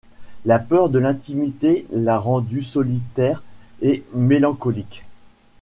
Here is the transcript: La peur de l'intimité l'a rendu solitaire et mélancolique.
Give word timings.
La 0.45 0.57
peur 0.57 0.89
de 0.89 0.97
l'intimité 0.97 1.85
l'a 1.91 2.17
rendu 2.17 2.63
solitaire 2.63 3.43
et 3.83 4.03
mélancolique. 4.15 5.03